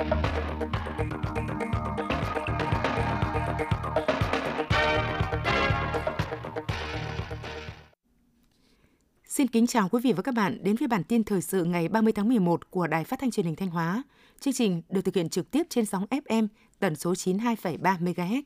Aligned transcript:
Xin 0.00 0.06
kính 9.46 9.66
chào 9.66 9.88
quý 9.88 10.00
vị 10.02 10.12
và 10.12 10.22
các 10.22 10.34
bạn 10.34 10.58
đến 10.62 10.76
với 10.76 10.88
bản 10.88 11.04
tin 11.04 11.24
thời 11.24 11.40
sự 11.40 11.64
ngày 11.64 11.88
30 11.88 12.12
tháng 12.12 12.28
11 12.28 12.70
của 12.70 12.86
Đài 12.86 13.04
Phát 13.04 13.20
thanh 13.20 13.30
Truyền 13.30 13.46
hình 13.46 13.56
Thanh 13.56 13.70
Hóa. 13.70 14.02
Chương 14.40 14.54
trình 14.54 14.82
được 14.88 15.00
thực 15.00 15.14
hiện 15.14 15.28
trực 15.28 15.50
tiếp 15.50 15.62
trên 15.70 15.86
sóng 15.86 16.06
FM 16.10 16.46
tần 16.78 16.96
số 16.96 17.12
92,3 17.12 17.98
MHz. 17.98 18.42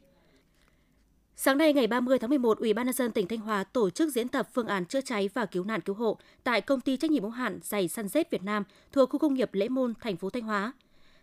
Sáng 1.37 1.59
nay 1.59 1.73
ngày 1.73 1.87
30 1.87 2.19
tháng 2.19 2.31
11, 2.31 2.59
Ủy 2.59 2.75
ban 2.75 2.87
nhân 2.87 2.95
dân 2.95 3.13
tỉnh 3.13 3.29
Thanh 3.29 3.39
Hóa 3.39 3.65
tổ 3.65 3.91
chức 3.91 4.13
diễn 4.13 4.29
tập 4.29 4.49
phương 4.55 4.67
án 4.67 4.85
chữa 4.87 5.01
cháy 5.01 5.29
và 5.35 5.47
cứu 5.47 5.65
nạn 5.65 5.81
cứu 5.81 5.95
hộ 5.95 6.19
tại 6.45 6.61
công 6.61 6.81
ty 6.81 6.97
trách 6.97 7.11
nhiệm 7.11 7.23
hữu 7.23 7.33
hạn 7.33 7.59
giày 7.63 7.89
Sun 7.89 8.07
Z 8.07 8.25
Việt 8.31 8.43
Nam 8.43 8.65
thuộc 8.93 9.11
khu 9.11 9.19
công 9.19 9.35
nghiệp 9.35 9.51
Lễ 9.53 9.69
Môn, 9.69 9.95
thành 10.01 10.17
phố 10.17 10.31
Thanh 10.31 10.43
Hóa. 10.43 10.73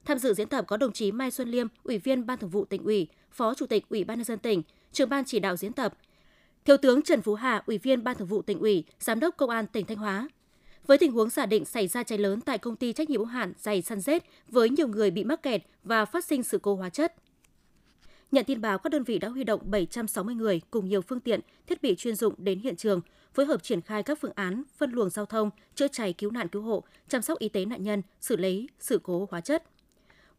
Tham 0.05 0.19
dự 0.19 0.33
diễn 0.33 0.47
tập 0.47 0.65
có 0.67 0.77
đồng 0.77 0.91
chí 0.91 1.11
Mai 1.11 1.31
Xuân 1.31 1.49
Liêm, 1.49 1.67
Ủy 1.83 1.97
viên 1.97 2.25
Ban 2.25 2.37
Thường 2.37 2.49
vụ 2.49 2.65
tỉnh 2.65 2.83
ủy, 2.83 3.07
Phó 3.31 3.53
Chủ 3.53 3.65
tịch 3.65 3.89
Ủy 3.89 4.03
ban 4.03 4.17
nhân 4.17 4.25
dân 4.25 4.39
tỉnh, 4.39 4.63
trưởng 4.91 5.09
ban 5.09 5.25
chỉ 5.25 5.39
đạo 5.39 5.57
diễn 5.57 5.73
tập, 5.73 5.93
Thiếu 6.65 6.77
tướng 6.77 7.01
Trần 7.01 7.21
Phú 7.21 7.33
Hà, 7.33 7.63
Ủy 7.65 7.77
viên 7.77 8.03
Ban 8.03 8.17
Thường 8.17 8.27
vụ 8.27 8.41
tỉnh 8.41 8.59
ủy, 8.59 8.83
Giám 8.99 9.19
đốc 9.19 9.37
Công 9.37 9.49
an 9.49 9.67
tỉnh 9.67 9.85
Thanh 9.85 9.97
Hóa. 9.97 10.29
Với 10.87 10.97
tình 10.97 11.11
huống 11.11 11.29
giả 11.29 11.45
định 11.45 11.65
xảy 11.65 11.87
ra 11.87 12.03
cháy 12.03 12.17
lớn 12.17 12.41
tại 12.41 12.57
công 12.57 12.75
ty 12.75 12.93
trách 12.93 13.09
nhiệm 13.09 13.19
hữu 13.19 13.25
hạn 13.25 13.53
giày 13.57 13.81
săn 13.81 13.99
Z 13.99 14.19
với 14.47 14.69
nhiều 14.69 14.87
người 14.87 15.11
bị 15.11 15.23
mắc 15.23 15.43
kẹt 15.43 15.61
và 15.83 16.05
phát 16.05 16.25
sinh 16.25 16.43
sự 16.43 16.59
cố 16.59 16.75
hóa 16.75 16.89
chất. 16.89 17.15
Nhận 18.31 18.45
tin 18.45 18.61
báo, 18.61 18.77
các 18.77 18.89
đơn 18.89 19.03
vị 19.03 19.19
đã 19.19 19.29
huy 19.29 19.43
động 19.43 19.61
760 19.65 20.35
người 20.35 20.61
cùng 20.71 20.89
nhiều 20.89 21.01
phương 21.01 21.19
tiện, 21.19 21.39
thiết 21.67 21.81
bị 21.81 21.95
chuyên 21.95 22.15
dụng 22.15 22.33
đến 22.37 22.59
hiện 22.59 22.75
trường, 22.75 23.01
phối 23.33 23.45
hợp 23.45 23.63
triển 23.63 23.81
khai 23.81 24.03
các 24.03 24.19
phương 24.21 24.31
án 24.35 24.63
phân 24.77 24.91
luồng 24.91 25.09
giao 25.09 25.25
thông, 25.25 25.49
chữa 25.75 25.87
cháy 25.87 26.13
cứu 26.13 26.31
nạn 26.31 26.47
cứu 26.47 26.61
hộ, 26.61 26.83
chăm 27.07 27.21
sóc 27.21 27.39
y 27.39 27.49
tế 27.49 27.65
nạn 27.65 27.83
nhân, 27.83 28.01
xử 28.21 28.37
lý 28.37 28.67
sự 28.79 28.99
cố 29.03 29.27
hóa 29.31 29.41
chất. 29.41 29.63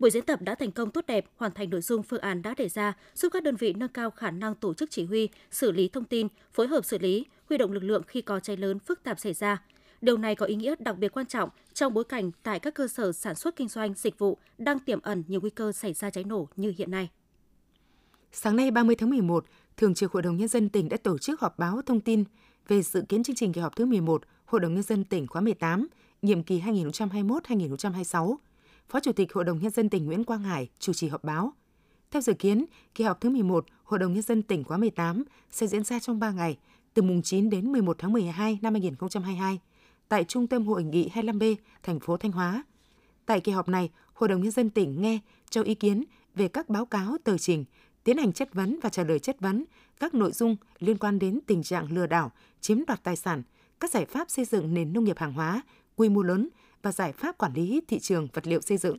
Buổi 0.03 0.11
diễn 0.11 0.25
tập 0.25 0.43
đã 0.43 0.55
thành 0.55 0.71
công 0.71 0.91
tốt 0.91 1.05
đẹp, 1.07 1.25
hoàn 1.37 1.53
thành 1.53 1.71
nội 1.71 1.81
dung 1.81 2.03
phương 2.03 2.21
án 2.21 2.43
đã 2.43 2.55
đề 2.57 2.69
ra, 2.69 2.97
giúp 3.15 3.29
các 3.33 3.43
đơn 3.43 3.57
vị 3.57 3.73
nâng 3.73 3.89
cao 3.89 4.11
khả 4.11 4.31
năng 4.31 4.55
tổ 4.55 4.75
chức 4.75 4.91
chỉ 4.91 5.05
huy, 5.05 5.29
xử 5.51 5.73
lý 5.73 5.89
thông 5.89 6.05
tin, 6.05 6.29
phối 6.53 6.69
hợp 6.69 6.85
xử 6.85 6.99
lý, 6.99 7.27
huy 7.49 7.59
động 7.59 7.73
lực 7.73 7.83
lượng 7.83 8.03
khi 8.07 8.23
có 8.23 8.41
cháy 8.41 8.57
lớn 8.57 8.79
phức 8.79 9.03
tạp 9.03 9.21
xảy 9.21 9.33
ra. 9.33 9.63
Điều 10.01 10.17
này 10.17 10.35
có 10.35 10.47
ý 10.47 10.55
nghĩa 10.55 10.75
đặc 10.79 10.99
biệt 10.99 11.09
quan 11.09 11.27
trọng 11.27 11.49
trong 11.73 11.95
bối 11.95 12.05
cảnh 12.05 12.31
tại 12.43 12.61
các 12.61 12.75
cơ 12.75 12.89
sở 12.89 13.13
sản 13.13 13.35
xuất 13.35 13.57
kinh 13.57 13.69
doanh 13.69 13.95
dịch 13.95 14.19
vụ 14.19 14.39
đang 14.59 14.79
tiềm 14.79 15.01
ẩn 15.03 15.23
nhiều 15.29 15.41
nguy 15.41 15.51
cơ 15.51 15.73
xảy 15.73 15.93
ra 15.93 16.11
cháy 16.11 16.25
nổ 16.25 16.49
như 16.57 16.73
hiện 16.79 16.91
nay. 16.91 17.11
Sáng 18.33 18.57
nay 18.57 18.71
30 18.71 18.97
tháng 18.97 19.11
11, 19.11 19.45
Thường 19.77 19.95
trực 19.95 20.13
Hội 20.13 20.23
đồng 20.23 20.37
Nhân 20.37 20.49
dân 20.49 20.69
tỉnh 20.69 20.89
đã 20.89 20.97
tổ 20.97 21.19
chức 21.19 21.41
họp 21.41 21.59
báo 21.59 21.83
thông 21.87 22.01
tin 22.01 22.25
về 22.69 22.83
dự 22.83 23.03
kiến 23.09 23.23
chương 23.23 23.37
trình 23.37 23.53
kỳ 23.53 23.61
họp 23.61 23.77
thứ 23.77 23.87
11 23.87 24.23
Hội 24.45 24.61
đồng 24.61 24.75
Nhân 24.75 24.83
dân 24.83 25.05
tỉnh 25.05 25.27
khóa 25.27 25.43
18, 25.43 25.89
nhiệm 26.23 26.43
kỳ 26.43 26.61
2021-2026. 26.61 28.37
Phó 28.89 29.01
Chủ 29.01 29.13
tịch 29.13 29.33
Hội 29.33 29.45
đồng 29.45 29.59
Nhân 29.59 29.71
dân 29.71 29.89
tỉnh 29.89 30.07
Nguyễn 30.07 30.25
Quang 30.25 30.43
Hải 30.43 30.69
chủ 30.79 30.93
trì 30.93 31.09
họp 31.09 31.25
báo. 31.25 31.53
Theo 32.11 32.23
dự 32.23 32.35
kiến, 32.35 32.65
kỳ 32.95 33.05
họp 33.05 33.21
thứ 33.21 33.31
11 33.31 33.67
Hội 33.85 33.99
đồng 33.99 34.13
Nhân 34.13 34.23
dân 34.23 34.43
tỉnh 34.43 34.65
khóa 34.65 34.77
18 34.77 35.25
sẽ 35.51 35.67
diễn 35.67 35.85
ra 35.85 35.99
trong 36.01 36.19
3 36.19 36.31
ngày, 36.31 36.59
từ 36.95 37.03
mùng 37.03 37.23
9 37.23 37.51
đến 37.51 37.73
11 37.73 37.97
tháng 37.99 38.13
12 38.13 38.59
năm 38.63 38.75
2022, 38.75 39.61
tại 40.09 40.25
Trung 40.25 40.47
tâm 40.47 40.67
Hội 40.67 40.85
nghị 40.85 41.11
25B, 41.15 41.57
thành 41.83 42.01
phố 42.01 42.17
Thanh 42.17 42.33
Hóa. 42.33 42.65
Tại 43.27 43.41
kỳ 43.41 43.53
họp 43.53 43.69
này, 43.69 43.91
Hội 44.15 44.29
đồng 44.29 44.43
Nhân 44.43 44.51
dân 44.51 44.71
tỉnh 44.71 45.03
nghe 45.03 45.19
cho 45.51 45.63
ý 45.63 45.75
kiến 45.75 46.05
về 46.35 46.49
các 46.49 46.69
báo 46.69 46.87
cáo 46.87 47.17
tờ 47.25 47.39
trình, 47.39 47.65
tiến 48.05 48.17
hành 48.19 48.33
chất 48.33 48.55
vấn 48.55 48.79
và 48.83 48.89
trả 48.89 49.05
lời 49.05 49.19
chất 49.19 49.41
vấn 49.41 49.65
các 50.01 50.15
nội 50.15 50.33
dung 50.33 50.57
liên 50.79 50.99
quan 50.99 51.19
đến 51.19 51.39
tình 51.47 51.63
trạng 51.63 51.93
lừa 51.93 52.07
đảo, 52.07 52.33
chiếm 52.61 52.79
đoạt 52.87 53.03
tài 53.03 53.17
sản, 53.17 53.43
các 53.81 53.91
giải 53.91 54.05
pháp 54.05 54.31
xây 54.31 54.45
dựng 54.45 54.75
nền 54.75 54.93
nông 54.93 55.05
nghiệp 55.05 55.19
hàng 55.19 55.33
hóa 55.33 55.63
quy 55.97 56.09
mô 56.09 56.23
lớn 56.23 56.49
và 56.83 56.93
giải 56.93 57.13
pháp 57.13 57.39
quản 57.39 57.53
lý 57.55 57.81
thị 57.89 57.99
trường 57.99 58.29
vật 58.33 58.47
liệu 58.47 58.61
xây 58.61 58.79
dựng. 58.79 58.97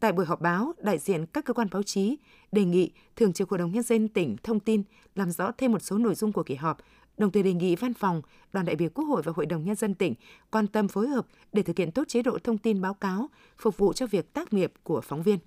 Tại 0.00 0.12
buổi 0.12 0.26
họp 0.26 0.40
báo, 0.40 0.72
đại 0.78 0.98
diện 0.98 1.26
các 1.26 1.44
cơ 1.44 1.54
quan 1.54 1.68
báo 1.70 1.82
chí 1.82 2.16
đề 2.52 2.64
nghị 2.64 2.90
Thường 3.16 3.32
trực 3.32 3.50
Hội 3.50 3.58
đồng 3.58 3.72
Nhân 3.72 3.82
dân 3.82 4.08
tỉnh 4.08 4.36
thông 4.42 4.60
tin 4.60 4.82
làm 5.14 5.30
rõ 5.30 5.52
thêm 5.58 5.72
một 5.72 5.82
số 5.82 5.98
nội 5.98 6.14
dung 6.14 6.32
của 6.32 6.42
kỳ 6.42 6.54
họp, 6.54 6.78
đồng 7.18 7.30
thời 7.30 7.42
đề 7.42 7.52
nghị 7.52 7.76
Văn 7.76 7.94
phòng, 7.94 8.22
Đoàn 8.52 8.66
đại 8.66 8.76
biểu 8.76 8.88
Quốc 8.94 9.04
hội 9.04 9.22
và 9.22 9.32
Hội 9.36 9.46
đồng 9.46 9.64
Nhân 9.64 9.76
dân 9.76 9.94
tỉnh 9.94 10.14
quan 10.50 10.66
tâm 10.66 10.88
phối 10.88 11.08
hợp 11.08 11.26
để 11.52 11.62
thực 11.62 11.78
hiện 11.78 11.90
tốt 11.90 12.04
chế 12.08 12.22
độ 12.22 12.38
thông 12.44 12.58
tin 12.58 12.80
báo 12.80 12.94
cáo, 12.94 13.30
phục 13.58 13.76
vụ 13.76 13.92
cho 13.92 14.06
việc 14.06 14.32
tác 14.32 14.52
nghiệp 14.52 14.72
của 14.82 15.00
phóng 15.00 15.22
viên. 15.22 15.38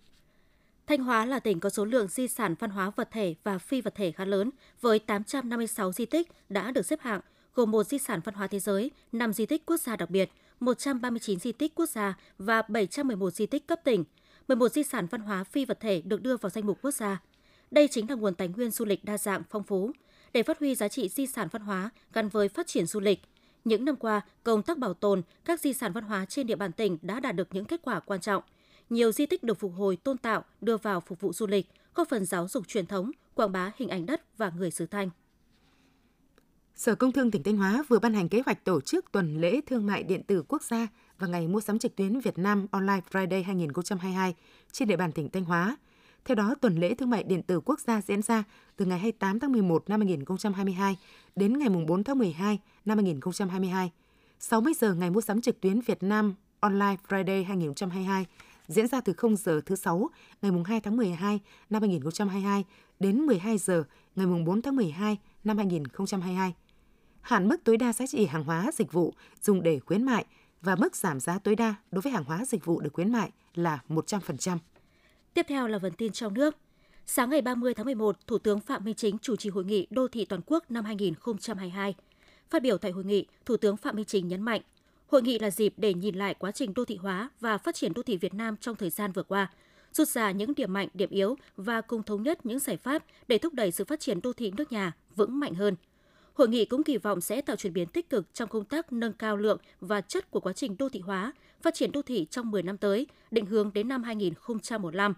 Thanh 0.88 1.04
Hóa 1.04 1.26
là 1.26 1.40
tỉnh 1.40 1.60
có 1.60 1.70
số 1.70 1.86
lượng 1.86 2.08
di 2.08 2.28
sản 2.28 2.56
văn 2.60 2.70
hóa 2.70 2.92
vật 2.96 3.10
thể 3.12 3.36
và 3.44 3.58
phi 3.58 3.82
vật 3.82 3.96
thể 3.96 4.12
khá 4.12 4.26
lớn, 4.26 4.50
với 4.82 5.00
856 5.00 5.92
di 5.92 6.06
tích 6.06 6.32
đã 6.50 6.72
được 6.72 6.86
xếp 6.86 7.00
hạng, 7.02 7.22
gồm 7.54 7.72
một 7.72 7.84
di 7.84 7.98
sản 7.98 8.20
văn 8.24 8.36
hóa 8.36 8.48
thế 8.48 8.60
giới, 8.60 8.92
5 9.12 9.34
di 9.34 9.46
tích 9.46 9.66
quốc 9.66 9.78
gia 9.78 9.96
đặc 9.96 10.10
biệt, 10.10 10.32
139 10.66 11.40
di 11.40 11.52
tích 11.52 11.76
quốc 11.76 11.90
gia 11.90 12.18
và 12.38 12.62
711 12.62 13.34
di 13.34 13.46
tích 13.46 13.68
cấp 13.68 13.80
tỉnh. 13.84 14.04
11 14.48 14.72
di 14.72 14.84
sản 14.84 15.08
văn 15.12 15.22
hóa 15.22 15.44
phi 15.44 15.66
vật 15.66 15.80
thể 15.80 16.02
được 16.06 16.22
đưa 16.22 16.38
vào 16.38 16.50
danh 16.50 16.66
mục 16.66 16.80
quốc 16.82 16.92
gia. 16.92 17.22
Đây 17.72 17.88
chính 17.88 18.10
là 18.10 18.16
nguồn 18.16 18.36
tài 18.36 18.48
nguyên 18.48 18.72
du 18.72 18.86
lịch 18.86 19.06
đa 19.06 19.18
dạng 19.18 19.42
phong 19.50 19.64
phú. 19.64 19.92
Để 20.34 20.44
phát 20.44 20.60
huy 20.60 20.76
giá 20.76 20.88
trị 20.88 21.10
di 21.10 21.28
sản 21.28 21.48
văn 21.52 21.62
hóa 21.62 21.90
gắn 22.14 22.30
với 22.30 22.50
phát 22.50 22.68
triển 22.68 22.86
du 22.86 23.00
lịch, 23.00 23.20
những 23.66 23.86
năm 23.86 23.96
qua, 23.96 24.22
công 24.44 24.64
tác 24.64 24.78
bảo 24.78 24.94
tồn 24.94 25.22
các 25.46 25.60
di 25.60 25.74
sản 25.74 25.94
văn 25.94 26.04
hóa 26.04 26.26
trên 26.26 26.48
địa 26.48 26.56
bàn 26.56 26.72
tỉnh 26.72 26.98
đã 27.02 27.20
đạt 27.20 27.36
được 27.36 27.48
những 27.52 27.66
kết 27.66 27.82
quả 27.84 28.00
quan 28.00 28.22
trọng. 28.22 28.44
Nhiều 28.90 29.12
di 29.12 29.26
tích 29.26 29.44
được 29.44 29.60
phục 29.60 29.72
hồi 29.78 29.96
tôn 29.96 30.18
tạo, 30.18 30.44
đưa 30.62 30.78
vào 30.78 31.02
phục 31.02 31.22
vụ 31.22 31.34
du 31.34 31.48
lịch, 31.48 31.70
góp 31.96 32.10
phần 32.10 32.26
giáo 32.26 32.48
dục 32.48 32.68
truyền 32.68 32.86
thống, 32.86 33.12
quảng 33.34 33.52
bá 33.52 33.72
hình 33.78 33.90
ảnh 33.90 34.06
đất 34.06 34.38
và 34.38 34.52
người 34.58 34.72
xứ 34.72 34.86
Thanh. 34.86 35.10
Sở 36.76 36.96
Công 36.96 37.12
Thương 37.12 37.32
tỉnh 37.32 37.44
Thanh 37.44 37.58
Hóa 37.58 37.84
vừa 37.88 38.00
ban 38.00 38.14
hành 38.14 38.30
kế 38.30 38.42
hoạch 38.46 38.64
tổ 38.64 38.82
chức 38.82 39.12
tuần 39.12 39.42
lễ 39.42 39.62
thương 39.66 39.86
mại 39.86 40.04
điện 40.04 40.24
tử 40.24 40.44
quốc 40.48 40.64
gia 40.64 40.88
và 41.20 41.28
ngày 41.28 41.48
mua 41.48 41.62
sắm 41.62 41.80
trực 41.80 41.96
tuyến 41.96 42.20
Việt 42.20 42.38
Nam 42.38 42.68
Online 42.72 43.02
Friday 43.12 43.44
2022 43.44 44.36
trên 44.72 44.88
địa 44.88 44.96
bàn 44.96 45.12
tỉnh 45.12 45.30
Thanh 45.30 45.46
Hóa. 45.46 45.78
Theo 46.26 46.36
đó, 46.36 46.56
tuần 46.62 46.76
lễ 46.76 46.96
thương 46.96 47.10
mại 47.10 47.24
điện 47.24 47.44
tử 47.44 47.62
quốc 47.66 47.80
gia 47.80 48.02
diễn 48.02 48.22
ra 48.22 48.44
từ 48.78 48.86
ngày 48.86 49.00
28 49.00 49.40
tháng 49.40 49.52
11 49.52 49.90
năm 49.90 50.00
2022 50.00 50.98
đến 51.36 51.60
ngày 51.60 51.70
4 51.88 52.04
tháng 52.04 52.18
12 52.18 52.60
năm 52.86 52.98
2022. 52.98 53.92
60 54.40 54.74
giờ 54.80 54.94
ngày 54.94 55.10
mua 55.10 55.22
sắm 55.22 55.42
trực 55.42 55.62
tuyến 55.62 55.82
Việt 55.82 56.04
Nam 56.04 56.36
Online 56.60 56.96
Friday 57.08 57.46
2022 57.46 58.26
diễn 58.68 58.88
ra 58.88 59.02
từ 59.02 59.14
0 59.14 59.36
giờ 59.36 59.62
thứ 59.66 59.76
6 59.76 60.10
ngày 60.42 60.52
2 60.66 60.82
tháng 60.82 60.98
12 60.98 61.40
năm 61.70 61.82
2022 61.82 62.66
đến 63.00 63.20
12 63.22 63.58
giờ 63.58 63.84
ngày 64.16 64.26
4 64.46 64.62
tháng 64.62 64.76
12 64.76 65.18
năm 65.44 65.58
2022 65.58 66.54
hạn 67.26 67.48
mức 67.48 67.64
tối 67.64 67.78
đa 67.78 67.94
giá 67.94 68.08
trị 68.08 68.26
hàng 68.26 68.44
hóa 68.44 68.72
dịch 68.74 68.92
vụ 68.92 69.14
dùng 69.42 69.64
để 69.64 69.80
khuyến 69.80 70.04
mại 70.04 70.26
và 70.62 70.76
mức 70.76 70.96
giảm 70.96 71.20
giá 71.20 71.40
tối 71.40 71.56
đa 71.56 71.76
đối 71.92 72.02
với 72.02 72.12
hàng 72.12 72.24
hóa 72.24 72.46
dịch 72.46 72.66
vụ 72.66 72.82
được 72.82 72.94
khuyến 72.94 73.12
mại 73.12 73.32
là 73.56 73.80
100%. 73.90 74.58
Tiếp 75.34 75.46
theo 75.50 75.68
là 75.68 75.80
phần 75.82 75.94
tin 75.94 76.12
trong 76.12 76.34
nước. 76.34 76.56
Sáng 77.06 77.30
ngày 77.30 77.42
30 77.42 77.74
tháng 77.74 77.86
11, 77.86 78.28
Thủ 78.28 78.38
tướng 78.38 78.60
Phạm 78.60 78.84
Minh 78.84 78.96
Chính 78.96 79.18
chủ 79.18 79.36
trì 79.36 79.50
hội 79.50 79.66
nghị 79.66 79.88
Đô 79.90 80.08
thị 80.08 80.26
toàn 80.26 80.42
quốc 80.46 80.72
năm 80.72 80.86
2022. 80.86 81.96
Phát 82.50 82.62
biểu 82.62 82.78
tại 82.78 82.92
hội 82.92 83.04
nghị, 83.04 83.26
Thủ 83.46 83.58
tướng 83.58 83.78
Phạm 83.78 83.96
Minh 83.96 84.06
Chính 84.06 84.28
nhấn 84.28 84.42
mạnh, 84.42 84.62
hội 85.08 85.22
nghị 85.22 85.40
là 85.40 85.52
dịp 85.52 85.74
để 85.78 85.94
nhìn 85.94 86.16
lại 86.16 86.34
quá 86.34 86.52
trình 86.52 86.74
đô 86.74 86.86
thị 86.86 86.96
hóa 86.96 87.30
và 87.40 87.58
phát 87.58 87.76
triển 87.76 87.94
đô 87.94 88.02
thị 88.04 88.18
Việt 88.18 88.34
Nam 88.34 88.56
trong 88.58 88.76
thời 88.76 88.90
gian 88.90 89.12
vừa 89.12 89.24
qua, 89.24 89.52
rút 89.94 90.08
ra 90.08 90.32
những 90.32 90.54
điểm 90.56 90.74
mạnh, 90.74 90.88
điểm 90.94 91.10
yếu 91.10 91.36
và 91.58 91.82
cùng 91.82 92.04
thống 92.04 92.24
nhất 92.24 92.46
những 92.46 92.60
giải 92.60 92.78
pháp 92.78 93.04
để 93.28 93.38
thúc 93.38 93.54
đẩy 93.54 93.72
sự 93.72 93.86
phát 93.86 94.00
triển 94.00 94.22
đô 94.22 94.34
thị 94.34 94.52
nước 94.58 94.72
nhà 94.72 94.92
vững 95.16 95.40
mạnh 95.40 95.54
hơn– 95.54 95.76
Hội 96.36 96.50
nghị 96.50 96.66
cũng 96.66 96.84
kỳ 96.84 96.98
vọng 96.98 97.22
sẽ 97.22 97.42
tạo 97.42 97.56
chuyển 97.56 97.74
biến 97.74 97.88
tích 97.88 98.10
cực 98.10 98.34
trong 98.34 98.50
công 98.50 98.66
tác 98.66 98.94
nâng 98.94 99.14
cao 99.14 99.38
lượng 99.38 99.58
và 99.82 100.02
chất 100.02 100.32
của 100.32 100.40
quá 100.40 100.54
trình 100.54 100.76
đô 100.78 100.90
thị 100.90 101.00
hóa, 101.00 101.34
phát 101.62 101.74
triển 101.74 101.92
đô 101.92 102.02
thị 102.02 102.28
trong 102.30 102.52
10 102.52 102.64
năm 102.64 102.78
tới, 102.78 103.08
định 103.32 103.46
hướng 103.46 103.74
đến 103.74 103.88
năm 103.88 104.04
2015. 104.04 105.14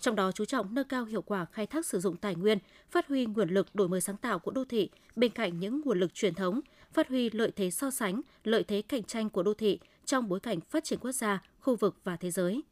Trong 0.00 0.16
đó 0.16 0.32
chú 0.32 0.44
trọng 0.44 0.74
nâng 0.74 0.88
cao 0.88 1.04
hiệu 1.04 1.22
quả 1.22 1.44
khai 1.44 1.66
thác 1.66 1.86
sử 1.86 2.00
dụng 2.00 2.16
tài 2.16 2.34
nguyên, 2.34 2.58
phát 2.90 3.08
huy 3.08 3.26
nguồn 3.26 3.48
lực 3.50 3.74
đổi 3.74 3.88
mới 3.88 4.00
sáng 4.00 4.16
tạo 4.16 4.38
của 4.38 4.50
đô 4.50 4.64
thị 4.64 4.90
bên 5.16 5.32
cạnh 5.32 5.60
những 5.60 5.80
nguồn 5.84 6.00
lực 6.00 6.14
truyền 6.14 6.34
thống, 6.34 6.60
phát 6.92 7.08
huy 7.08 7.30
lợi 7.30 7.52
thế 7.56 7.70
so 7.70 7.90
sánh, 7.90 8.20
lợi 8.44 8.64
thế 8.64 8.82
cạnh 8.82 9.04
tranh 9.04 9.30
của 9.30 9.42
đô 9.42 9.54
thị 9.54 9.78
trong 10.04 10.28
bối 10.28 10.40
cảnh 10.40 10.60
phát 10.60 10.84
triển 10.84 10.98
quốc 10.98 11.12
gia, 11.12 11.42
khu 11.60 11.76
vực 11.76 11.96
và 12.04 12.16
thế 12.16 12.30
giới. 12.30 12.62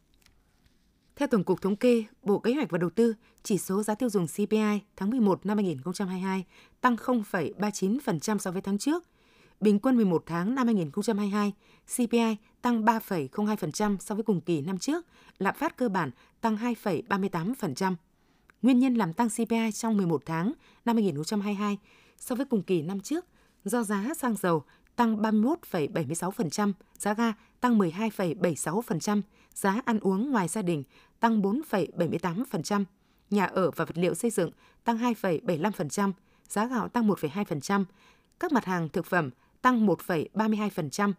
Theo 1.18 1.28
Tổng 1.28 1.44
cục 1.44 1.62
Thống 1.62 1.76
kê, 1.76 2.04
Bộ 2.22 2.38
Kế 2.38 2.54
hoạch 2.54 2.70
và 2.70 2.78
Đầu 2.78 2.90
tư, 2.90 3.14
chỉ 3.42 3.58
số 3.58 3.82
giá 3.82 3.94
tiêu 3.94 4.08
dùng 4.10 4.26
CPI 4.26 4.80
tháng 4.96 5.10
11 5.10 5.46
năm 5.46 5.56
2022 5.56 6.44
tăng 6.80 6.96
0,39% 6.96 8.38
so 8.38 8.50
với 8.50 8.62
tháng 8.62 8.78
trước. 8.78 9.04
Bình 9.60 9.78
quân 9.78 9.96
11 9.96 10.22
tháng 10.26 10.54
năm 10.54 10.66
2022, 10.66 11.52
CPI 11.96 12.36
tăng 12.62 12.84
3,02% 12.84 13.96
so 13.98 14.14
với 14.14 14.24
cùng 14.24 14.40
kỳ 14.40 14.60
năm 14.60 14.78
trước, 14.78 15.06
lạm 15.38 15.54
phát 15.54 15.76
cơ 15.76 15.88
bản 15.88 16.10
tăng 16.40 16.56
2,38%. 16.56 17.94
Nguyên 18.62 18.78
nhân 18.78 18.94
làm 18.94 19.12
tăng 19.12 19.28
CPI 19.28 19.72
trong 19.72 19.96
11 19.96 20.22
tháng 20.26 20.52
năm 20.84 20.96
2022 20.96 21.78
so 22.18 22.34
với 22.34 22.46
cùng 22.46 22.62
kỳ 22.62 22.82
năm 22.82 23.00
trước 23.00 23.26
do 23.64 23.82
giá 23.82 24.14
xăng 24.16 24.34
dầu 24.34 24.64
tăng 24.98 25.16
31,76%, 25.16 26.72
giá 26.98 27.14
ga 27.14 27.32
tăng 27.60 27.78
12,76%, 27.78 29.22
giá 29.54 29.80
ăn 29.84 29.98
uống 30.00 30.30
ngoài 30.30 30.48
gia 30.48 30.62
đình 30.62 30.82
tăng 31.20 31.42
4,78%, 31.42 32.84
nhà 33.30 33.44
ở 33.44 33.70
và 33.70 33.84
vật 33.84 33.98
liệu 33.98 34.14
xây 34.14 34.30
dựng 34.30 34.50
tăng 34.84 34.98
2,75%, 34.98 36.12
giá 36.48 36.66
gạo 36.66 36.88
tăng 36.88 37.08
1,2%, 37.08 37.84
các 38.40 38.52
mặt 38.52 38.64
hàng 38.64 38.88
thực 38.88 39.06
phẩm 39.06 39.30
tăng 39.62 39.86
1,32%. 39.86 41.12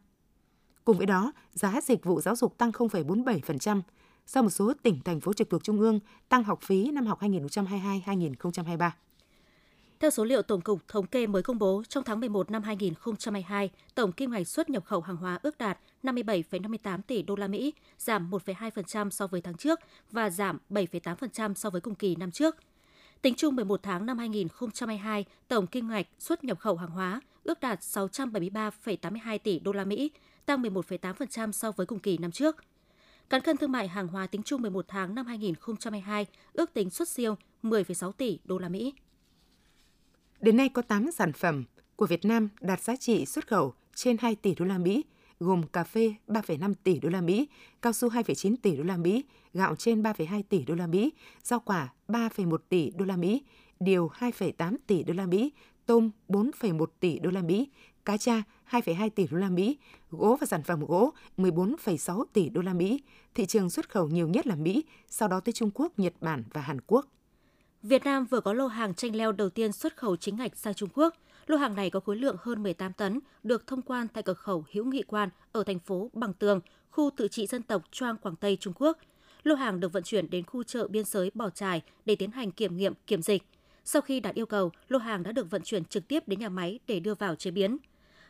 Cùng 0.85 0.97
với 0.97 1.05
đó, 1.05 1.31
giá 1.53 1.81
dịch 1.83 2.03
vụ 2.03 2.21
giáo 2.21 2.35
dục 2.35 2.57
tăng 2.57 2.71
0,47%, 2.71 3.81
do 4.27 4.41
một 4.41 4.49
số 4.49 4.73
tỉnh 4.83 4.99
thành 5.05 5.19
phố 5.19 5.33
trực 5.33 5.49
thuộc 5.49 5.63
trung 5.63 5.79
ương 5.79 5.99
tăng 6.29 6.43
học 6.43 6.59
phí 6.61 6.91
năm 6.91 7.05
học 7.05 7.19
2022-2023. 7.21 8.89
Theo 9.99 10.11
số 10.11 10.23
liệu 10.23 10.41
Tổng 10.41 10.61
cục 10.61 10.87
Thống 10.87 11.07
kê 11.07 11.27
mới 11.27 11.43
công 11.43 11.59
bố, 11.59 11.83
trong 11.89 12.03
tháng 12.03 12.19
11 12.19 12.51
năm 12.51 12.63
2022, 12.63 13.69
tổng 13.95 14.11
kim 14.11 14.31
ngạch 14.31 14.47
xuất 14.47 14.69
nhập 14.69 14.85
khẩu 14.85 15.01
hàng 15.01 15.15
hóa 15.15 15.39
ước 15.43 15.57
đạt 15.57 15.79
57,58 16.03 17.01
tỷ 17.01 17.21
đô 17.21 17.35
la 17.35 17.47
Mỹ, 17.47 17.73
giảm 17.97 18.31
1,2% 18.31 19.09
so 19.09 19.27
với 19.27 19.41
tháng 19.41 19.57
trước 19.57 19.79
và 20.11 20.29
giảm 20.29 20.57
7,8% 20.69 21.53
so 21.53 21.69
với 21.69 21.81
cùng 21.81 21.95
kỳ 21.95 22.15
năm 22.15 22.31
trước. 22.31 22.55
Tính 23.21 23.35
chung 23.35 23.55
11 23.55 23.83
tháng 23.83 24.05
năm 24.05 24.17
2022, 24.17 25.25
tổng 25.47 25.67
kim 25.67 25.87
ngạch 25.87 26.07
xuất 26.19 26.43
nhập 26.43 26.59
khẩu 26.59 26.75
hàng 26.75 26.89
hóa 26.89 27.21
ước 27.43 27.59
đạt 27.59 27.79
673,82 27.79 29.37
tỷ 29.37 29.59
đô 29.59 29.71
la 29.71 29.85
Mỹ, 29.85 30.11
tăng 30.45 30.61
11,8% 30.61 31.51
so 31.51 31.71
với 31.71 31.85
cùng 31.85 31.99
kỳ 31.99 32.17
năm 32.17 32.31
trước. 32.31 32.55
Cán 33.29 33.41
cân 33.41 33.57
thương 33.57 33.71
mại 33.71 33.87
hàng 33.87 34.07
hóa 34.07 34.27
tính 34.27 34.43
chung 34.43 34.61
11 34.61 34.85
tháng 34.87 35.15
năm 35.15 35.25
2022 35.25 36.25
ước 36.53 36.73
tính 36.73 36.89
xuất 36.89 37.09
siêu 37.09 37.35
10,6 37.63 38.11
tỷ 38.11 38.39
đô 38.43 38.57
la 38.57 38.69
Mỹ. 38.69 38.93
Đến 40.41 40.57
nay 40.57 40.69
có 40.69 40.81
8 40.81 41.11
sản 41.11 41.33
phẩm 41.33 41.63
của 41.95 42.05
Việt 42.05 42.25
Nam 42.25 42.49
đạt 42.61 42.81
giá 42.81 42.95
trị 42.95 43.25
xuất 43.25 43.47
khẩu 43.47 43.73
trên 43.95 44.17
2 44.17 44.35
tỷ 44.35 44.55
đô 44.55 44.65
la 44.65 44.77
Mỹ, 44.77 45.03
gồm 45.39 45.63
cà 45.67 45.83
phê 45.83 46.13
3,5 46.27 46.73
tỷ 46.83 46.99
đô 46.99 47.09
la 47.09 47.21
Mỹ, 47.21 47.47
cao 47.81 47.93
su 47.93 48.09
2,9 48.09 48.55
tỷ 48.61 48.77
đô 48.77 48.83
la 48.83 48.97
Mỹ, 48.97 49.23
gạo 49.53 49.75
trên 49.75 50.01
3,2 50.01 50.43
tỷ 50.49 50.65
đô 50.65 50.75
la 50.75 50.87
Mỹ, 50.87 51.11
rau 51.43 51.59
quả 51.59 51.93
3,1 52.07 52.57
tỷ 52.69 52.91
đô 52.95 53.05
la 53.05 53.17
Mỹ, 53.17 53.43
điều 53.79 54.11
2,8 54.19 54.75
tỷ 54.87 55.03
đô 55.03 55.13
la 55.13 55.25
Mỹ, 55.25 55.51
tôm 55.85 56.09
4,1 56.27 56.85
tỷ 56.99 57.19
đô 57.19 57.29
la 57.29 57.41
Mỹ, 57.41 57.69
cá 58.05 58.17
tra 58.17 58.43
2,2 58.69 59.09
tỷ 59.09 59.27
đô 59.27 59.37
la 59.37 59.49
Mỹ, 59.49 59.77
gỗ 60.11 60.37
và 60.41 60.47
sản 60.47 60.63
phẩm 60.63 60.85
gỗ 60.85 61.13
14,6 61.37 62.25
tỷ 62.33 62.49
đô 62.49 62.61
la 62.61 62.73
Mỹ. 62.73 63.03
Thị 63.35 63.45
trường 63.45 63.69
xuất 63.69 63.89
khẩu 63.89 64.07
nhiều 64.07 64.27
nhất 64.27 64.47
là 64.47 64.55
Mỹ, 64.55 64.83
sau 65.07 65.27
đó 65.27 65.39
tới 65.39 65.53
Trung 65.53 65.71
Quốc, 65.73 65.99
Nhật 65.99 66.13
Bản 66.21 66.43
và 66.53 66.61
Hàn 66.61 66.81
Quốc. 66.87 67.05
Việt 67.83 68.03
Nam 68.05 68.25
vừa 68.25 68.41
có 68.41 68.53
lô 68.53 68.67
hàng 68.67 68.93
chanh 68.93 69.15
leo 69.15 69.31
đầu 69.31 69.49
tiên 69.49 69.71
xuất 69.71 69.97
khẩu 69.97 70.15
chính 70.15 70.35
ngạch 70.35 70.57
sang 70.57 70.73
Trung 70.73 70.89
Quốc. 70.93 71.15
Lô 71.47 71.57
hàng 71.57 71.75
này 71.75 71.89
có 71.89 71.99
khối 71.99 72.15
lượng 72.15 72.35
hơn 72.39 72.63
18 72.63 72.93
tấn, 72.93 73.19
được 73.43 73.67
thông 73.67 73.81
quan 73.81 74.07
tại 74.07 74.23
cửa 74.23 74.33
khẩu 74.33 74.65
Hữu 74.71 74.85
Nghị 74.85 75.03
Quan 75.03 75.29
ở 75.51 75.63
thành 75.63 75.79
phố 75.79 76.09
Bằng 76.13 76.33
Tường, 76.33 76.59
khu 76.91 77.09
tự 77.17 77.27
trị 77.27 77.47
dân 77.47 77.63
tộc 77.63 77.81
Choang 77.91 78.17
Quảng 78.17 78.35
Tây, 78.35 78.57
Trung 78.59 78.73
Quốc. 78.75 78.97
Lô 79.43 79.55
hàng 79.55 79.79
được 79.79 79.93
vận 79.93 80.03
chuyển 80.03 80.29
đến 80.29 80.45
khu 80.45 80.63
chợ 80.63 80.87
biên 80.87 81.05
giới 81.05 81.31
Bò 81.33 81.49
Trài 81.49 81.81
để 82.05 82.15
tiến 82.15 82.31
hành 82.31 82.51
kiểm 82.51 82.77
nghiệm, 82.77 82.93
kiểm 83.07 83.21
dịch. 83.21 83.43
Sau 83.85 84.01
khi 84.01 84.19
đạt 84.19 84.35
yêu 84.35 84.45
cầu, 84.45 84.71
lô 84.87 84.99
hàng 84.99 85.23
đã 85.23 85.31
được 85.31 85.51
vận 85.51 85.61
chuyển 85.61 85.85
trực 85.85 86.07
tiếp 86.07 86.27
đến 86.27 86.39
nhà 86.39 86.49
máy 86.49 86.79
để 86.87 86.99
đưa 86.99 87.15
vào 87.15 87.35
chế 87.35 87.51
biến. 87.51 87.77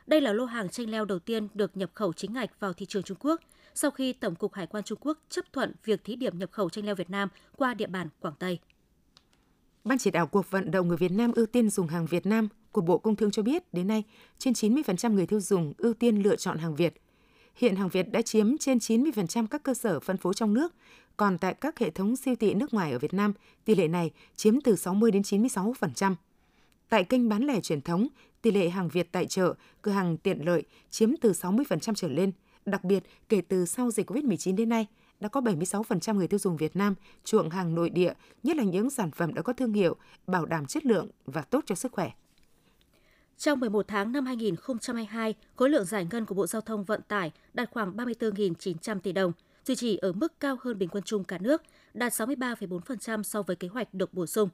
Đây 0.08 0.22
là 0.22 0.34
lô 0.34 0.46
hàng 0.46 0.70
chanh 0.70 0.90
leo 0.90 1.06
đầu 1.06 1.20
tiên 1.20 1.48
được 1.54 1.78
nhập 1.78 1.90
khẩu 1.94 2.14
chính 2.14 2.34
ngạch 2.34 2.60
vào 2.60 2.74
thị 2.74 2.86
trường 2.86 3.04
Trung 3.04 3.18
Quốc 3.20 3.42
sau 3.74 3.92
khi 3.92 4.14
Tổng 4.14 4.36
cục 4.36 4.54
Hải 4.54 4.68
quan 4.68 4.84
Trung 4.84 5.00
Quốc 5.02 5.18
chấp 5.30 5.46
thuận 5.54 5.74
việc 5.84 6.04
thí 6.04 6.16
điểm 6.16 6.38
nhập 6.38 6.52
khẩu 6.52 6.70
chanh 6.70 6.86
leo 6.86 6.96
Việt 6.96 7.10
Nam 7.10 7.30
qua 7.58 7.74
địa 7.74 7.88
bàn 7.88 8.10
Quảng 8.20 8.36
Tây. 8.40 8.60
Ban 9.90 9.98
chỉ 9.98 10.12
đạo 10.12 10.28
cuộc 10.28 10.52
vận 10.52 10.72
động 10.72 10.88
người 10.88 10.98
Việt 10.98 11.12
Nam 11.12 11.32
ưu 11.32 11.46
tiên 11.46 11.70
dùng 11.70 11.88
hàng 11.88 12.06
Việt 12.06 12.26
Nam 12.26 12.48
của 12.72 12.82
Bộ 12.82 12.98
Công 12.98 13.16
Thương 13.16 13.32
cho 13.32 13.44
biết, 13.44 13.74
đến 13.74 13.88
nay, 13.88 14.04
trên 14.38 14.54
90% 14.54 15.14
người 15.14 15.26
tiêu 15.28 15.40
dùng 15.40 15.74
ưu 15.78 15.94
tiên 15.94 16.24
lựa 16.24 16.36
chọn 16.36 16.58
hàng 16.58 16.76
Việt. 16.76 17.02
Hiện 17.56 17.76
hàng 17.76 17.90
Việt 17.90 18.12
đã 18.12 18.22
chiếm 18.22 18.58
trên 18.58 18.78
90% 18.78 19.48
các 19.48 19.64
cơ 19.64 19.74
sở 19.74 20.00
phân 20.00 20.18
phối 20.18 20.34
trong 20.34 20.54
nước, 20.54 20.76
còn 21.18 21.38
tại 21.38 21.54
các 21.54 21.80
hệ 21.80 21.90
thống 21.90 22.16
siêu 22.16 22.36
thị 22.36 22.54
nước 22.54 22.74
ngoài 22.74 22.92
ở 22.92 23.00
Việt 23.00 23.14
Nam, 23.14 23.34
tỷ 23.66 23.76
lệ 23.76 23.88
này 23.88 24.12
chiếm 24.36 24.62
từ 24.62 24.76
60 24.76 25.12
đến 25.12 25.22
96%. 25.22 26.16
Tại 26.90 27.04
kênh 27.04 27.30
bán 27.30 27.44
lẻ 27.44 27.62
truyền 27.62 27.82
thống, 27.82 28.08
tỷ 28.42 28.52
lệ 28.52 28.70
hàng 28.70 28.90
Việt 28.90 29.12
tại 29.12 29.26
chợ, 29.26 29.54
cửa 29.82 29.92
hàng 29.92 30.18
tiện 30.18 30.46
lợi 30.46 30.64
chiếm 30.90 31.10
từ 31.22 31.32
60% 31.32 31.94
trở 31.94 32.08
lên. 32.08 32.32
Đặc 32.66 32.84
biệt, 32.84 33.04
kể 33.30 33.42
từ 33.42 33.66
sau 33.66 33.92
dịch 33.92 34.12
COVID-19 34.12 34.56
đến 34.56 34.70
nay, 34.70 34.88
đã 35.20 35.30
có 35.30 35.42
76% 35.42 36.16
người 36.16 36.28
tiêu 36.28 36.40
dùng 36.40 36.58
Việt 36.58 36.76
Nam 36.76 36.96
chuộng 37.24 37.50
hàng 37.50 37.76
nội 37.76 37.90
địa, 37.90 38.14
nhất 38.44 38.58
là 38.58 38.64
những 38.64 38.90
sản 38.90 39.12
phẩm 39.12 39.34
đã 39.34 39.42
có 39.42 39.54
thương 39.54 39.74
hiệu, 39.74 39.96
bảo 40.28 40.46
đảm 40.46 40.66
chất 40.66 40.86
lượng 40.86 41.08
và 41.26 41.42
tốt 41.42 41.64
cho 41.68 41.76
sức 41.76 41.92
khỏe. 41.92 42.12
Trong 43.38 43.60
11 43.60 43.88
tháng 43.88 44.12
năm 44.12 44.26
2022, 44.26 45.34
khối 45.56 45.70
lượng 45.70 45.86
giải 45.86 46.08
ngân 46.12 46.26
của 46.26 46.36
Bộ 46.36 46.48
Giao 46.48 46.62
thông 46.62 46.84
Vận 46.84 47.02
tải 47.02 47.32
đạt 47.54 47.70
khoảng 47.72 47.98
34.900 47.98 49.00
tỷ 49.00 49.12
đồng, 49.12 49.32
duy 49.66 49.76
trì 49.76 49.98
ở 49.98 50.12
mức 50.12 50.40
cao 50.40 50.58
hơn 50.62 50.80
bình 50.80 50.90
quân 50.90 51.04
chung 51.04 51.24
cả 51.24 51.38
nước, 51.38 51.62
đạt 51.94 52.14
63,4% 52.14 53.24
so 53.24 53.42
với 53.42 53.56
kế 53.56 53.68
hoạch 53.68 53.94
được 53.94 54.14
bổ 54.14 54.26
sung. 54.26 54.50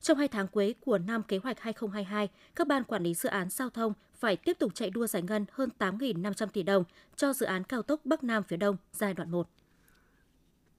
Trong 0.00 0.18
hai 0.18 0.28
tháng 0.28 0.48
cuối 0.48 0.74
của 0.80 0.98
năm 0.98 1.22
kế 1.22 1.38
hoạch 1.38 1.60
2022, 1.60 2.28
các 2.54 2.66
ban 2.66 2.84
quản 2.84 3.02
lý 3.02 3.14
dự 3.14 3.28
án 3.28 3.50
giao 3.50 3.70
thông 3.70 3.92
phải 4.14 4.36
tiếp 4.36 4.56
tục 4.58 4.74
chạy 4.74 4.90
đua 4.90 5.06
giải 5.06 5.22
ngân 5.22 5.46
hơn 5.52 5.68
8.500 5.78 6.46
tỷ 6.46 6.62
đồng 6.62 6.84
cho 7.16 7.32
dự 7.32 7.46
án 7.46 7.64
cao 7.64 7.82
tốc 7.82 8.00
Bắc 8.04 8.24
Nam 8.24 8.42
phía 8.42 8.56
Đông 8.56 8.76
giai 8.92 9.14
đoạn 9.14 9.30
1. 9.30 9.48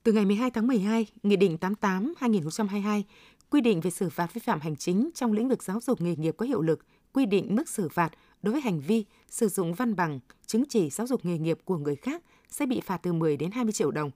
Từ 0.04 0.12
ngày 0.12 0.26
12 0.26 0.52
tháng 0.52 0.68
12, 0.68 1.08
Nghị 1.24 1.36
định 1.36 1.58
88-2022 1.62 3.04
quy 3.50 3.62
định 3.62 3.82
về 3.82 3.92
xử 3.92 4.10
phạt 4.10 4.34
vi 4.34 4.40
phạm 4.40 4.60
hành 4.60 4.76
chính 4.76 5.10
trong 5.16 5.34
lĩnh 5.34 5.50
vực 5.50 5.64
giáo 5.64 5.80
dục 5.82 6.02
nghề 6.02 6.16
nghiệp 6.16 6.36
có 6.38 6.46
hiệu 6.46 6.62
lực, 6.62 6.86
quy 7.14 7.26
định 7.26 7.56
mức 7.56 7.70
xử 7.70 7.90
phạt 7.90 8.10
đối 8.42 8.52
với 8.52 8.62
hành 8.62 8.80
vi 8.80 9.06
sử 9.30 9.48
dụng 9.48 9.74
văn 9.74 9.96
bằng, 9.96 10.20
chứng 10.46 10.64
chỉ 10.70 10.90
giáo 10.90 11.08
dục 11.08 11.26
nghề 11.26 11.38
nghiệp 11.38 11.60
của 11.66 11.78
người 11.78 11.96
khác 11.96 12.24
sẽ 12.50 12.66
bị 12.66 12.82
phạt 12.82 12.98
từ 12.98 13.14
10 13.14 13.38
đến 13.38 13.52
20 13.52 13.74
triệu 13.74 13.92
đồng. 13.92 14.12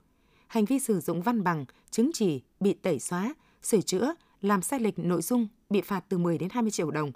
Hành 0.47 0.65
vi 0.65 0.79
sử 0.79 0.99
dụng 0.99 1.21
văn 1.21 1.43
bằng, 1.43 1.65
chứng 1.91 2.11
chỉ 2.13 2.41
bị 2.59 2.73
tẩy 2.73 2.99
xóa, 2.99 3.33
sửa 3.63 3.81
chữa, 3.81 4.13
làm 4.41 4.61
sai 4.61 4.79
lệch 4.79 4.99
nội 4.99 5.21
dung 5.21 5.47
bị 5.69 5.81
phạt 5.81 6.03
từ 6.09 6.17
10 6.17 6.37
đến 6.37 6.49
20 6.51 6.71
triệu 6.71 6.91
đồng, 6.91 7.11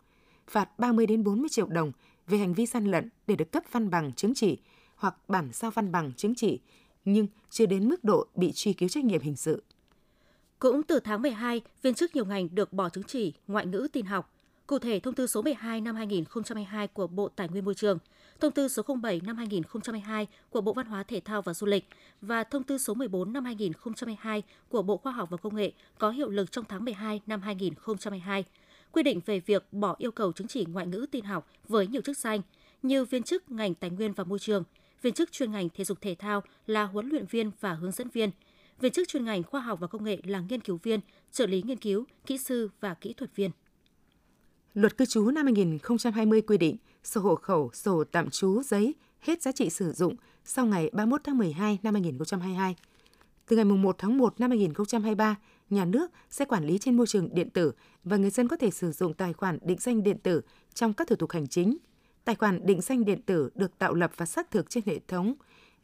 phạt 0.47 0.79
30 0.79 1.07
đến 1.07 1.23
40 1.23 1.49
triệu 1.49 1.67
đồng 1.67 1.91
về 2.27 2.37
hành 2.37 2.53
vi 2.53 2.65
gian 2.65 2.85
lận 2.85 3.09
để 3.27 3.35
được 3.35 3.51
cấp 3.51 3.63
văn 3.71 3.89
bằng 3.89 4.13
chứng 4.13 4.33
chỉ 4.35 4.57
hoặc 4.95 5.29
bản 5.29 5.53
sao 5.53 5.71
văn 5.71 5.91
bằng 5.91 6.11
chứng 6.17 6.35
chỉ 6.35 6.59
nhưng 7.05 7.27
chưa 7.49 7.65
đến 7.65 7.89
mức 7.89 8.03
độ 8.03 8.27
bị 8.35 8.51
truy 8.51 8.73
cứu 8.73 8.89
trách 8.89 9.05
nhiệm 9.05 9.21
hình 9.21 9.35
sự. 9.35 9.63
Cũng 10.59 10.83
từ 10.83 10.99
tháng 10.99 11.21
12, 11.21 11.61
viên 11.81 11.93
chức 11.93 12.15
nhiều 12.15 12.25
ngành 12.25 12.55
được 12.55 12.73
bỏ 12.73 12.89
chứng 12.89 13.03
chỉ 13.03 13.33
ngoại 13.47 13.65
ngữ 13.65 13.87
tin 13.93 14.05
học. 14.05 14.33
Cụ 14.67 14.79
thể, 14.79 14.99
thông 14.99 15.13
tư 15.13 15.27
số 15.27 15.41
12 15.41 15.81
năm 15.81 15.95
2022 15.95 16.87
của 16.87 17.07
Bộ 17.07 17.29
Tài 17.29 17.49
nguyên 17.49 17.65
Môi 17.65 17.75
trường, 17.75 17.99
thông 18.39 18.51
tư 18.51 18.67
số 18.67 18.83
07 19.01 19.21
năm 19.25 19.37
2022 19.37 20.27
của 20.49 20.61
Bộ 20.61 20.73
Văn 20.73 20.85
hóa 20.85 21.03
Thể 21.03 21.19
thao 21.19 21.41
và 21.41 21.53
Du 21.53 21.67
lịch 21.67 21.85
và 22.21 22.43
thông 22.43 22.63
tư 22.63 22.77
số 22.77 22.93
14 22.93 23.33
năm 23.33 23.45
2022 23.45 24.43
của 24.69 24.81
Bộ 24.81 24.97
Khoa 24.97 25.11
học 25.11 25.29
và 25.29 25.37
Công 25.37 25.55
nghệ 25.55 25.71
có 25.97 26.09
hiệu 26.09 26.29
lực 26.29 26.51
trong 26.51 26.65
tháng 26.69 26.85
12 26.85 27.21
năm 27.27 27.41
2022, 27.41 28.43
quy 28.91 29.03
định 29.03 29.19
về 29.25 29.39
việc 29.39 29.67
bỏ 29.71 29.95
yêu 29.97 30.11
cầu 30.11 30.31
chứng 30.31 30.47
chỉ 30.47 30.65
ngoại 30.65 30.87
ngữ 30.87 31.05
tin 31.11 31.25
học 31.25 31.47
với 31.67 31.87
nhiều 31.87 32.01
chức 32.01 32.17
danh 32.17 32.41
như 32.83 33.05
viên 33.05 33.23
chức 33.23 33.51
ngành 33.51 33.75
tài 33.75 33.89
nguyên 33.89 34.13
và 34.13 34.23
môi 34.23 34.39
trường, 34.39 34.63
viên 35.01 35.13
chức 35.13 35.31
chuyên 35.31 35.51
ngành 35.51 35.69
thể 35.69 35.83
dục 35.83 36.01
thể 36.01 36.15
thao 36.19 36.43
là 36.65 36.83
huấn 36.83 37.09
luyện 37.09 37.25
viên 37.25 37.51
và 37.59 37.73
hướng 37.73 37.91
dẫn 37.91 38.09
viên, 38.09 38.31
viên 38.79 38.91
chức 38.91 39.07
chuyên 39.07 39.25
ngành 39.25 39.43
khoa 39.43 39.61
học 39.61 39.79
và 39.79 39.87
công 39.87 40.03
nghệ 40.03 40.17
là 40.23 40.39
nghiên 40.49 40.61
cứu 40.61 40.79
viên, 40.83 40.99
trợ 41.31 41.45
lý 41.45 41.61
nghiên 41.61 41.77
cứu, 41.77 42.05
kỹ 42.25 42.37
sư 42.37 42.69
và 42.79 42.93
kỹ 42.93 43.13
thuật 43.13 43.35
viên. 43.35 43.51
Luật 44.73 44.97
cư 44.97 45.05
trú 45.05 45.31
năm 45.31 45.45
2020 45.45 46.41
quy 46.41 46.57
định 46.57 46.77
sổ 47.03 47.21
hộ 47.21 47.35
khẩu, 47.35 47.69
sổ 47.73 48.03
tạm 48.03 48.29
trú 48.29 48.63
giấy 48.63 48.95
hết 49.19 49.41
giá 49.41 49.51
trị 49.51 49.69
sử 49.69 49.91
dụng 49.91 50.15
sau 50.45 50.65
ngày 50.65 50.89
31 50.93 51.21
tháng 51.23 51.37
12 51.37 51.79
năm 51.83 51.93
2022. 51.93 52.75
Từ 53.47 53.55
ngày 53.55 53.65
1 53.65 53.95
tháng 53.97 54.17
1 54.17 54.39
năm 54.39 54.49
2023, 54.49 55.35
nhà 55.69 55.85
nước 55.85 56.11
sẽ 56.29 56.45
quản 56.45 56.65
lý 56.65 56.77
trên 56.77 56.97
môi 56.97 57.07
trường 57.07 57.35
điện 57.35 57.49
tử 57.49 57.71
và 58.03 58.17
người 58.17 58.29
dân 58.29 58.47
có 58.47 58.57
thể 58.57 58.71
sử 58.71 58.91
dụng 58.91 59.13
tài 59.13 59.33
khoản 59.33 59.57
định 59.61 59.77
danh 59.79 60.03
điện 60.03 60.17
tử 60.23 60.41
trong 60.73 60.93
các 60.93 61.07
thủ 61.07 61.15
tục 61.15 61.31
hành 61.31 61.47
chính, 61.47 61.77
Tài 62.25 62.35
khoản 62.35 62.65
định 62.65 62.81
danh 62.81 63.05
điện 63.05 63.21
tử 63.21 63.49
được 63.55 63.77
tạo 63.77 63.93
lập 63.93 64.11
và 64.17 64.25
xác 64.25 64.51
thực 64.51 64.69
trên 64.69 64.83
hệ 64.85 64.99
thống 65.07 65.33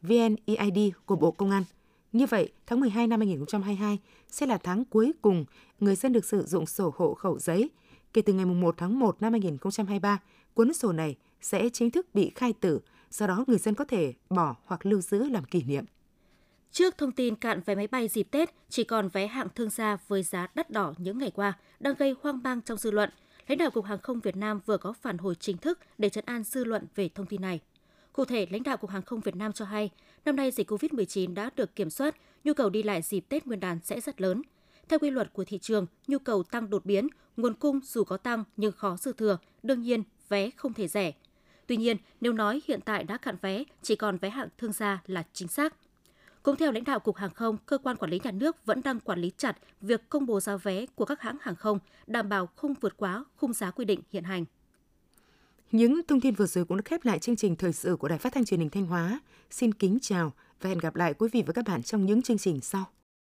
VNeID 0.01 0.93
của 1.05 1.15
Bộ 1.15 1.31
Công 1.31 1.51
an. 1.51 1.63
Như 2.11 2.25
vậy, 2.25 2.51
tháng 2.65 2.79
12 2.79 3.07
năm 3.07 3.19
2022 3.19 3.99
sẽ 4.29 4.45
là 4.45 4.57
tháng 4.57 4.85
cuối 4.85 5.13
cùng 5.21 5.45
người 5.79 5.95
dân 5.95 6.13
được 6.13 6.25
sử 6.25 6.45
dụng 6.45 6.65
sổ 6.65 6.93
hộ 6.97 7.13
khẩu 7.13 7.39
giấy. 7.39 7.69
Kể 8.13 8.21
từ 8.21 8.33
ngày 8.33 8.45
1 8.45 8.75
tháng 8.77 8.99
1 8.99 9.21
năm 9.21 9.33
2023, 9.33 10.19
cuốn 10.53 10.73
sổ 10.73 10.91
này 10.91 11.15
sẽ 11.41 11.69
chính 11.69 11.91
thức 11.91 12.07
bị 12.13 12.31
khai 12.35 12.53
tử, 12.53 12.79
do 13.09 13.27
đó 13.27 13.43
người 13.47 13.57
dân 13.57 13.75
có 13.75 13.85
thể 13.85 14.13
bỏ 14.29 14.55
hoặc 14.65 14.85
lưu 14.85 15.01
giữ 15.01 15.29
làm 15.29 15.43
kỷ 15.43 15.63
niệm. 15.63 15.85
Trước 16.71 16.97
thông 16.97 17.11
tin 17.11 17.35
cạn 17.35 17.61
vé 17.65 17.75
máy 17.75 17.87
bay 17.87 18.07
dịp 18.07 18.27
Tết 18.31 18.49
chỉ 18.69 18.83
còn 18.83 19.09
vé 19.09 19.27
hạng 19.27 19.47
thương 19.55 19.69
gia 19.69 19.97
với 20.07 20.23
giá 20.23 20.47
đắt 20.55 20.69
đỏ 20.69 20.93
những 20.97 21.17
ngày 21.17 21.31
qua 21.31 21.53
đang 21.79 21.95
gây 21.95 22.15
hoang 22.21 22.43
mang 22.43 22.61
trong 22.61 22.77
dư 22.77 22.91
luận– 22.91 23.09
lãnh 23.47 23.57
đạo 23.57 23.71
Cục 23.71 23.85
Hàng 23.85 23.99
không 23.99 24.19
Việt 24.19 24.35
Nam 24.35 24.59
vừa 24.65 24.77
có 24.77 24.93
phản 24.93 25.17
hồi 25.17 25.35
chính 25.35 25.57
thức 25.57 25.79
để 25.97 26.09
chấn 26.09 26.23
an 26.27 26.43
dư 26.43 26.63
luận 26.63 26.87
về 26.95 27.09
thông 27.15 27.25
tin 27.25 27.41
này. 27.41 27.59
Cụ 28.13 28.25
thể, 28.25 28.47
lãnh 28.49 28.63
đạo 28.63 28.77
Cục 28.77 28.89
Hàng 28.89 29.01
không 29.01 29.19
Việt 29.19 29.35
Nam 29.35 29.53
cho 29.53 29.65
hay, 29.65 29.89
năm 30.25 30.35
nay 30.35 30.51
dịch 30.51 30.71
COVID-19 30.71 31.33
đã 31.33 31.49
được 31.55 31.75
kiểm 31.75 31.89
soát, 31.89 32.15
nhu 32.43 32.53
cầu 32.53 32.69
đi 32.69 32.83
lại 32.83 33.01
dịp 33.01 33.25
Tết 33.29 33.45
Nguyên 33.45 33.59
đán 33.59 33.79
sẽ 33.83 34.01
rất 34.01 34.21
lớn. 34.21 34.41
Theo 34.89 34.99
quy 34.99 35.09
luật 35.09 35.33
của 35.33 35.43
thị 35.43 35.57
trường, 35.57 35.85
nhu 36.07 36.19
cầu 36.19 36.43
tăng 36.43 36.69
đột 36.69 36.85
biến, 36.85 37.07
nguồn 37.37 37.53
cung 37.53 37.79
dù 37.83 38.03
có 38.03 38.17
tăng 38.17 38.43
nhưng 38.57 38.71
khó 38.71 38.97
dư 38.97 39.13
thừa, 39.13 39.37
đương 39.63 39.81
nhiên 39.81 40.03
vé 40.29 40.49
không 40.49 40.73
thể 40.73 40.87
rẻ. 40.87 41.13
Tuy 41.67 41.77
nhiên, 41.77 41.97
nếu 42.21 42.33
nói 42.33 42.61
hiện 42.67 42.79
tại 42.85 43.03
đã 43.03 43.17
cạn 43.17 43.35
vé, 43.41 43.63
chỉ 43.81 43.95
còn 43.95 44.17
vé 44.17 44.29
hạng 44.29 44.49
thương 44.57 44.73
gia 44.73 45.01
là 45.07 45.23
chính 45.33 45.47
xác. 45.47 45.73
Cũng 46.47 46.55
theo 46.55 46.71
lãnh 46.71 46.83
đạo 46.83 46.99
Cục 46.99 47.15
Hàng 47.15 47.33
không, 47.33 47.57
cơ 47.65 47.77
quan 47.77 47.97
quản 47.97 48.11
lý 48.11 48.19
nhà 48.23 48.31
nước 48.31 48.65
vẫn 48.65 48.81
đang 48.83 48.99
quản 48.99 49.19
lý 49.19 49.31
chặt 49.37 49.57
việc 49.81 50.09
công 50.09 50.25
bố 50.25 50.39
giá 50.39 50.57
vé 50.57 50.85
của 50.95 51.05
các 51.05 51.21
hãng 51.21 51.37
hàng 51.41 51.55
không, 51.55 51.79
đảm 52.07 52.29
bảo 52.29 52.47
không 52.55 52.73
vượt 52.81 52.97
quá 52.97 53.25
khung 53.35 53.53
giá 53.53 53.71
quy 53.71 53.85
định 53.85 54.01
hiện 54.11 54.23
hành. 54.23 54.45
Những 55.71 56.01
thông 56.07 56.21
tin 56.21 56.35
vừa 56.35 56.45
rồi 56.45 56.65
cũng 56.65 56.77
đã 56.77 56.81
khép 56.85 57.05
lại 57.05 57.19
chương 57.19 57.35
trình 57.35 57.55
thời 57.55 57.73
sự 57.73 57.95
của 57.95 58.07
Đài 58.07 58.19
Phát 58.19 58.33
thanh 58.33 58.45
Truyền 58.45 58.59
hình 58.59 58.69
Thanh 58.69 58.85
Hóa. 58.85 59.19
Xin 59.51 59.73
kính 59.73 59.97
chào 60.01 60.33
và 60.61 60.69
hẹn 60.69 60.77
gặp 60.77 60.95
lại 60.95 61.13
quý 61.13 61.27
vị 61.31 61.43
và 61.47 61.53
các 61.53 61.65
bạn 61.67 61.83
trong 61.83 62.05
những 62.05 62.21
chương 62.21 62.37
trình 62.37 62.61
sau. 62.61 62.85